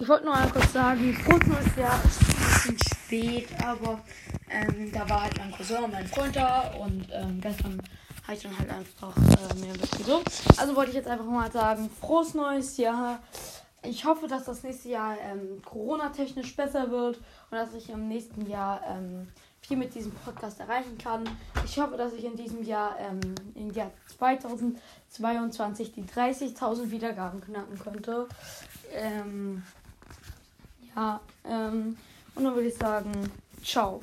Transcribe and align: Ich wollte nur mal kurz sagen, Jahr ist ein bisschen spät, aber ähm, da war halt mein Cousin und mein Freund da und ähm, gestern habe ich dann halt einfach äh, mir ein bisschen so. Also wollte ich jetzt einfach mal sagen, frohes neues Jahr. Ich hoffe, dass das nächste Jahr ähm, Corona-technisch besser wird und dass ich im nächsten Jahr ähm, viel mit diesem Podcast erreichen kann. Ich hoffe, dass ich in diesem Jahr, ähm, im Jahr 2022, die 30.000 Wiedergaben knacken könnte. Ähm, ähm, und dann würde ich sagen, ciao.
Ich 0.00 0.08
wollte 0.08 0.26
nur 0.26 0.34
mal 0.34 0.48
kurz 0.48 0.72
sagen, 0.72 1.16
Jahr 1.76 2.00
ist 2.04 2.20
ein 2.22 2.28
bisschen 2.36 2.78
spät, 2.78 3.48
aber 3.64 3.98
ähm, 4.48 4.92
da 4.92 5.10
war 5.10 5.24
halt 5.24 5.36
mein 5.38 5.50
Cousin 5.50 5.82
und 5.82 5.90
mein 5.92 6.06
Freund 6.06 6.36
da 6.36 6.70
und 6.78 7.08
ähm, 7.12 7.40
gestern 7.40 7.82
habe 8.22 8.34
ich 8.36 8.42
dann 8.44 8.56
halt 8.56 8.70
einfach 8.70 9.16
äh, 9.16 9.54
mir 9.58 9.72
ein 9.72 9.80
bisschen 9.80 10.04
so. 10.04 10.22
Also 10.56 10.76
wollte 10.76 10.90
ich 10.90 10.96
jetzt 10.96 11.08
einfach 11.08 11.24
mal 11.24 11.50
sagen, 11.50 11.90
frohes 12.00 12.34
neues 12.34 12.76
Jahr. 12.76 13.18
Ich 13.82 14.04
hoffe, 14.04 14.28
dass 14.28 14.44
das 14.44 14.62
nächste 14.62 14.88
Jahr 14.90 15.16
ähm, 15.20 15.60
Corona-technisch 15.64 16.54
besser 16.54 16.92
wird 16.92 17.16
und 17.16 17.56
dass 17.56 17.74
ich 17.74 17.90
im 17.90 18.06
nächsten 18.06 18.46
Jahr 18.48 18.80
ähm, 18.88 19.26
viel 19.60 19.76
mit 19.78 19.96
diesem 19.96 20.12
Podcast 20.12 20.60
erreichen 20.60 20.96
kann. 20.96 21.28
Ich 21.64 21.76
hoffe, 21.80 21.96
dass 21.96 22.12
ich 22.12 22.24
in 22.24 22.36
diesem 22.36 22.62
Jahr, 22.62 22.96
ähm, 23.00 23.34
im 23.56 23.72
Jahr 23.72 23.90
2022, 24.16 25.92
die 25.92 26.04
30.000 26.04 26.90
Wiedergaben 26.90 27.40
knacken 27.40 27.76
könnte. 27.80 28.28
Ähm, 28.92 29.64
ähm, 31.44 31.96
und 32.34 32.44
dann 32.44 32.54
würde 32.54 32.68
ich 32.68 32.76
sagen, 32.76 33.30
ciao. 33.62 34.00